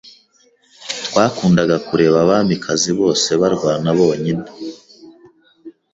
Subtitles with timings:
[1.07, 4.45] Twakundaga kureba Abamikazi bose barwana bonyine